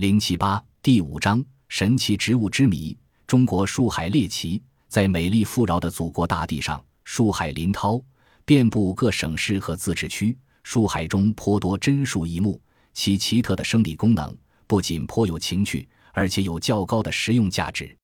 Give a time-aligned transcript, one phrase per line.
[0.00, 2.96] 零七八第五章神奇植物之谜。
[3.26, 8.00] 中国树海猎奇，在美丽富饶的祖国大地上，树海林涛，
[8.46, 10.34] 遍布各省市和自治区。
[10.62, 12.58] 树海中颇多珍树异木，
[12.94, 14.34] 其奇特的生理功能
[14.66, 17.94] 不仅颇有情趣，而且有较高的实用价值。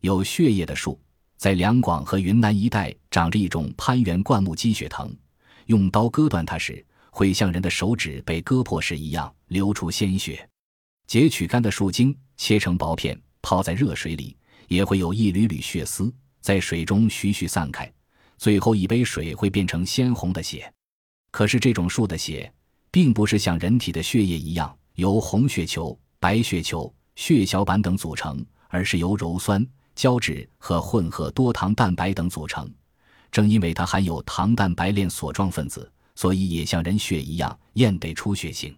[0.00, 1.00] 有血液的树，
[1.36, 5.16] 在两广和云南一带长着一种攀援灌木积血藤，
[5.66, 10.44] 用刀割断它时，会像人的手指被割破时一样流出鲜血。
[11.06, 14.36] 截取干的树茎，切成薄片，泡在热水里。
[14.68, 17.88] 也会有一缕缕血丝在水中徐徐散开，
[18.36, 20.68] 最后一杯水会变成鲜红的血。
[21.30, 22.52] 可是这种树的血，
[22.90, 29.64] 并不是像人体的血液一样由红血球、白血球、血小板等组成，而是由鞣酸、
[29.94, 32.68] 胶质和混合多糖蛋白等组成。
[33.30, 38.76] 正因为它含有糖蛋白链锁状分子，所以也像人血一样验得出血性。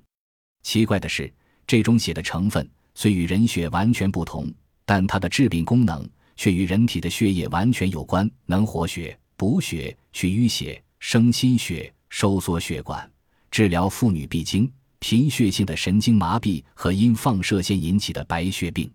[0.63, 1.33] 奇怪的是，
[1.69, 4.53] 这种血的成分虽与人血完全不同。
[4.85, 13.07] 但它的致病功能却与人体的血液完全有关，能活血、补血、去淤血、生心血、收缩血管，
[13.51, 18.91] 治疗妇女闭经、贫血性的神经麻痹和因放射线引起的白血病。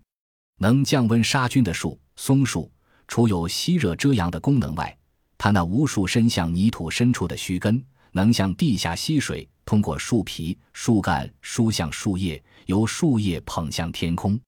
[0.58, 2.68] 能降温杀菌的树，松树
[3.06, 4.98] 除有吸热遮阳的功能外，
[5.38, 7.80] 它那无数伸向泥土深处的须根，
[8.10, 14.38] 能向地下吸水，通过树皮、树干输向树叶，由树叶捧向天空。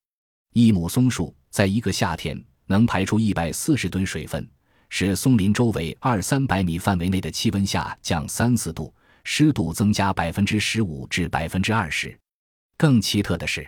[0.53, 4.48] 一亩松树在一个夏天能排出一百四十吨水分，
[4.89, 8.92] 使松林周围二三百米范围内的气温下降三四度，
[9.25, 12.19] 湿度增加百分之十五至百分之二十。
[12.78, 13.67] 更奇特的是，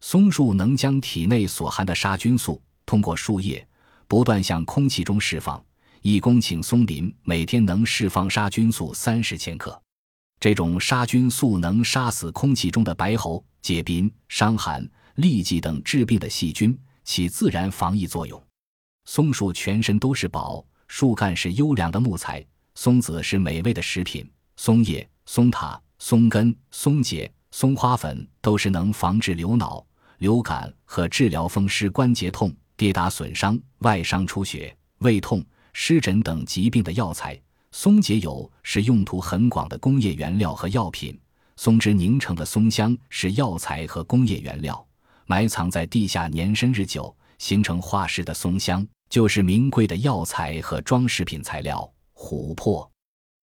[0.00, 3.66] 松树能将体内所含的杀菌素通过树叶
[4.06, 5.64] 不断向空气中释放。
[6.02, 9.81] 一公顷松林每天能释放杀菌素三十千克，
[10.42, 14.84] 这种杀菌素能杀死空气中的白喉、结冰、伤寒。
[15.18, 18.42] 痢疾等致病的细菌起自然防疫作用。
[19.04, 29.86] 松树全身都是宝，树干是优良的木材，松子是美味的食品，松叶、松塔、松根、松节、松花粉都是能防治流脑、
[30.18, 37.40] 流感和治疗风湿关节痛、跌打损伤、外伤出血、胃痛、湿疹等疾病的药材。
[37.74, 41.18] 松节油是用途很广的工业原料和药品，
[41.56, 44.86] 松脂凝成的松香是药材和工业原料。
[45.24, 51.90] 埋藏在地下年深日久，形成化石的松香，就是名贵的药材和装饰品材料。
[52.14, 52.88] 琥珀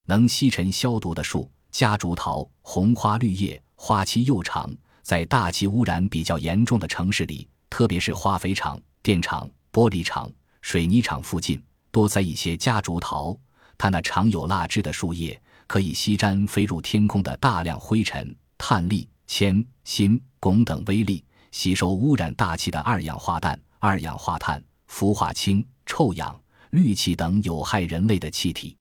[0.06, 4.72] 能吸尘消毒的树，夹竹桃，红花绿叶，花期又长。
[5.02, 11.60] 在大气污染比较严重的城市里，特别是化肥厂、电厂、玻璃厂、水泥厂附近，
[11.90, 13.36] 多栽一些夹竹桃。
[13.80, 21.24] 它那常有蜡质的树叶，可以吸沾飞入天空的大量灰尘、碳粒、铅、锌、汞等微粒。
[21.52, 28.78] 吸收污染大气的二氧化氮、二氧化碳、氟化氢、臭氧、氯气等有害人类的气体。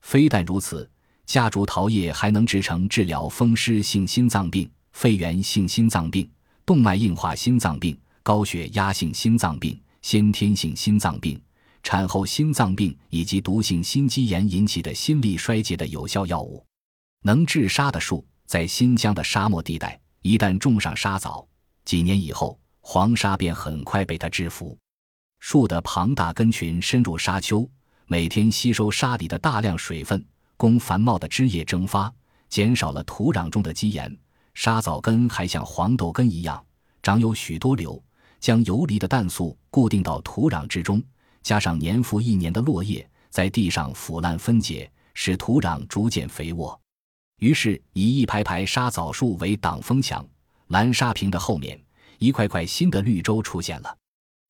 [0.00, 0.88] 非但如此，
[1.26, 6.26] 夹竹桃叶还能制成治疗风湿性心脏病、肺源性心脏病、
[6.64, 11.38] 动脉硬化心脏病、高血压性心脏病、先天性心脏病、
[11.86, 16.66] 产后心脏病以及毒性心肌炎引起的心力衰竭的有效药物。
[17.22, 21.46] 能治沙的树，在新疆的沙漠地带，一旦种上沙枣。
[21.84, 24.76] 几年以后，黄沙便很快被它制服。
[25.38, 27.70] 树的庞大根群深入沙丘，
[28.08, 30.26] 每天吸收沙里的大量水分，
[30.56, 32.12] 供繁茂的枝叶蒸发，
[32.48, 34.12] 减少了土壤中的基盐。
[34.54, 36.60] 沙枣根还像黄豆根一样，
[37.00, 38.02] 长有许多瘤，
[38.40, 41.00] 将游离的氮素固定到土壤之中，
[41.46, 46.76] 加上年复一年的落叶，在地上腐烂分解，使土壤逐渐肥沃。
[47.38, 50.26] 于是，以一排排沙枣树为挡风墙。
[50.66, 51.80] 蓝沙坪的后面，
[52.18, 53.96] 一块块新的绿洲出现了。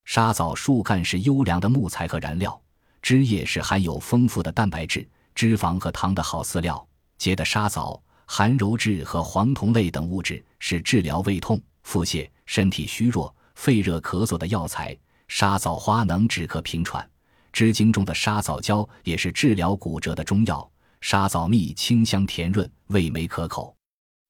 [0.06, 2.58] 沙枣树干是优良的木材和燃料，
[3.02, 6.82] 枝叶是含有丰富的蛋白质、脂肪和糖的好饲料。
[7.18, 14.96] 结的沙枣含鞣质和黄酮类等物质，是治疗胃痛、腹泻、身体虚弱、肺热咳嗽的药材。
[15.28, 17.08] 沙枣花能止咳平喘，
[17.52, 20.68] 枝茎中的沙枣胶也是治疗骨折的中药。
[21.00, 23.76] 沙枣蜜清香甜润，味美可口，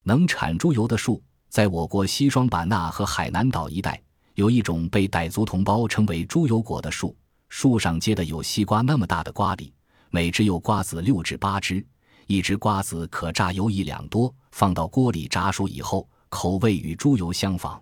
[0.03, 1.23] 能产猪油的树。
[1.49, 3.99] 在我国西双版纳和海南岛一带，
[4.35, 7.15] 有一种被傣族同胞称为“猪油果”的树，
[7.47, 9.73] 树上结的有西瓜那么大的瓜粒，
[10.09, 11.83] 每只有瓜子六至八只，
[12.27, 17.81] 一只瓜子可榨油一两多，放到锅里炸熟以后，口味与猪油相仿。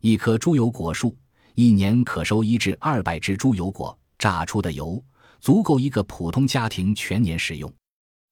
[0.00, 1.14] 一棵猪油果树
[1.54, 5.02] 一年可收一至二百只猪油果，榨出的油
[5.40, 7.72] 足够一个普通家庭全年使用。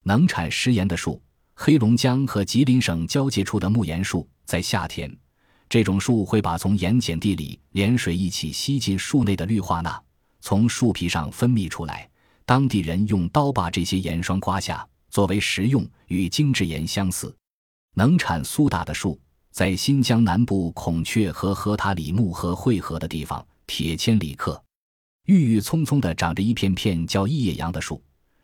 [0.03, 1.21] 能产食盐的树。
[1.55, 5.15] 黑龙江和吉林省交界处的木盐树，在夏天，
[5.69, 10.03] 这种树会把从盐碱地里连水一起吸进树内的氯化钠，
[10.41, 12.09] 从树皮上分泌出来。
[12.43, 17.33] 当地人用刀把这些盐霜刮下，作为食用，与精制盐相似。
[17.93, 19.17] 能产苏打的树，
[19.53, 24.59] 在新疆南部孔雀和荷塔里木河汇合的地方，铁千里克。
[25.27, 28.01] 郁郁葱葱地长着一片片叫异叶杨的树，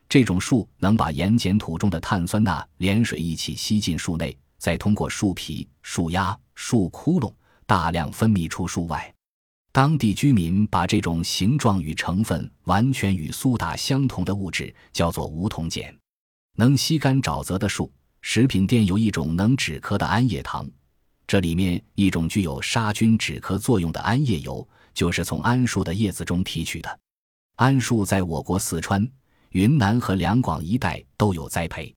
[0.08, 7.34] 这种树能把盐碱土中的碳酸钠连水一起吸进树内，再通过树皮、树丫、树窟窿
[7.66, 9.12] 大量分泌出树外。
[9.72, 15.92] 当地居民把这种形状与成分完全与苏打相同的物质叫做梧桐碱。
[16.56, 17.92] 能吸干沼泽的树，
[18.22, 20.70] 食品店有一种能止咳的桉叶糖，
[21.30, 24.68] 这里面一种具有杀菌止咳作用的桉叶油。
[24.92, 27.00] 就是从桉树的叶子中提取的。
[27.56, 29.08] 桉树在我国四川、
[29.52, 31.96] 云南和两广一带都有栽培。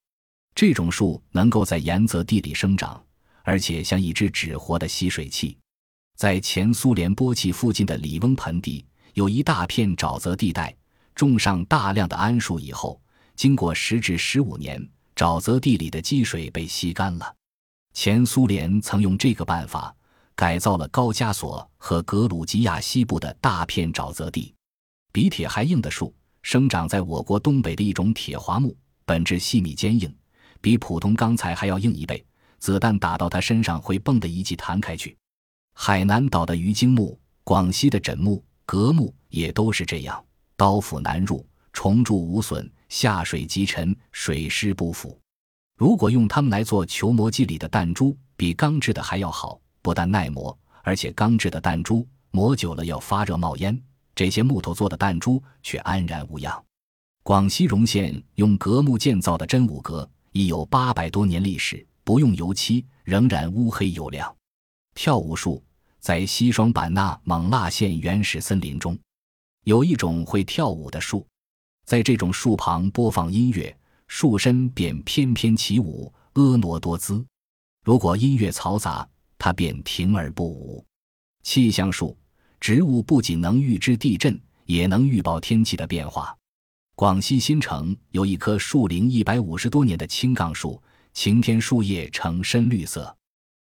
[0.55, 3.03] 这种树能够在盐泽地里生长，
[3.43, 5.59] 而且像一只纸活的吸水器。
[6.17, 8.85] 在前苏联波契附近的里翁盆地，
[9.15, 10.73] 有一大片沼泽地带，
[11.15, 13.01] 种上大量的桉树以后，
[13.35, 14.87] 经过十至十五年，
[15.17, 17.35] 沼泽地里的积水被吸干了。
[17.93, 19.95] 前苏联曾用这个办法。
[20.35, 24.53] 改造了高加索和格鲁吉亚西部的大片沼泽地，
[25.13, 28.75] 比铁还硬的树生长在我国东北的一种铁桦木，
[29.05, 30.13] 本质细密坚硬，
[30.61, 32.25] 比普通钢材还要硬一倍。
[32.59, 35.17] 子弹打到它身上会蹦的一记弹开去。
[35.75, 40.25] 海南岛的鱼精木、广西的枕木、格木也都是这样，
[40.57, 45.22] 刀斧难入，虫蛀无损，下水即沉，水湿不腐。
[45.83, 49.61] 如果用它们来做球磨机里的弹珠，比钢制的还要好。
[49.83, 53.77] 不但耐磨，而且钢制的弹珠磨久了要发热冒烟，
[54.15, 56.65] 这些木头做的弹珠却安然无恙。
[57.25, 64.33] 广西容县用革木建造的真武阁已有八百多年历史，不用油漆，仍然乌黑油亮。
[64.95, 65.61] 跳舞树
[65.99, 68.97] 在西双版纳勐腊县原始森林中，
[69.65, 71.27] 有一种会跳舞的树，
[71.85, 73.77] 在这种树旁播放音乐，
[74.15, 77.25] 树身便翩翩起舞，婀娜多姿。
[77.83, 80.85] 如果音乐嘈杂，它便停而不舞。
[81.43, 82.15] 气象树
[82.61, 86.37] 植物不仅能预知地震，也能预报天气的变化。
[86.95, 90.81] 广西新城有一棵树龄一百五十多年的青杠树，
[91.15, 93.17] 晴天树叶呈深绿色。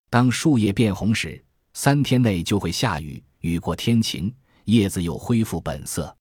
[0.08, 4.34] 当树叶变红时，三天内就会下雨，雨过天晴，
[4.64, 6.16] 叶子又恢复本色。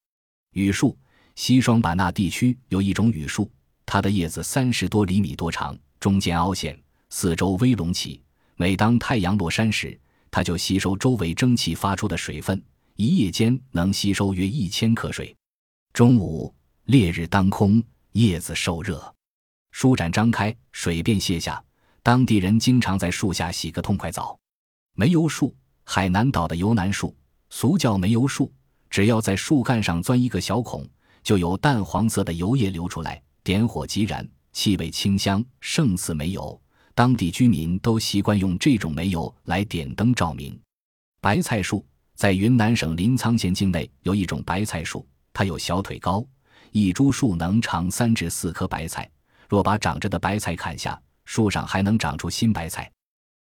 [0.51, 0.97] 雨树，
[1.35, 3.49] 西双版纳地区有一种雨树，
[3.87, 6.77] 它的叶子三十多厘米多长，中间凹陷，
[7.09, 8.21] 四周微隆起。
[8.57, 9.97] 每当太阳落山时，
[10.29, 12.61] 它就吸收周围蒸汽发出的水分，
[12.97, 15.33] 一夜间能吸收约一千克水。
[15.93, 16.53] 中午
[16.83, 17.81] 烈日当空，
[18.11, 19.15] 叶子受热，
[19.71, 21.63] 舒展张开，水便泻下。
[22.03, 24.37] 当地人经常在树下洗个痛快澡。
[24.95, 25.55] 煤油树，
[25.85, 27.15] 海南岛的油楠树，
[27.49, 28.51] 俗叫煤油树。
[28.89, 30.85] 只要在树干上钻一个小孔，
[31.23, 36.61] 就有淡黄色的油液流出来，点火即燃，气味清香，胜似煤油。
[36.93, 40.59] 当地居民都习惯用这种煤油来点灯照明。
[41.21, 46.21] 白菜树在云南省临沧县境内有一种白菜树，它有小腿高，
[46.73, 49.09] 一株树能长三至四棵白菜。
[49.47, 52.91] 若把长着的白菜砍下，树上还能长出新白菜。